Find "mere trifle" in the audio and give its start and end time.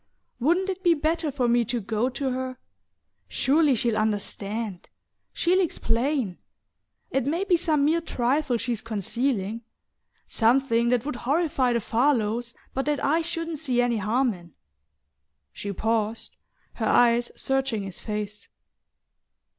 7.85-8.57